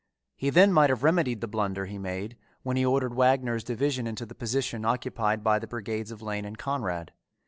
He 0.35 0.49
then 0.49 0.73
might 0.73 0.89
have 0.89 1.03
remedied 1.03 1.41
the 1.41 1.47
blunder 1.47 1.85
he 1.85 1.99
made, 1.99 2.35
when 2.63 2.75
he 2.75 2.83
ordered 2.83 3.13
Wagner's 3.13 3.63
division 3.63 4.07
into 4.07 4.25
the 4.25 4.33
position 4.33 4.83
occupied 4.83 5.43
by 5.43 5.59
the 5.59 5.67
brigades 5.67 6.09
of 6.09 6.23
Lane 6.23 6.43
and 6.43 6.57
Conrad. 6.57 7.11